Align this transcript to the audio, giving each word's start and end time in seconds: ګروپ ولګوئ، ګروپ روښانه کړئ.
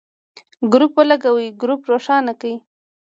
ګروپ 0.73 0.93
ولګوئ، 0.97 1.47
ګروپ 1.61 1.81
روښانه 1.91 2.33
کړئ. 2.39 2.55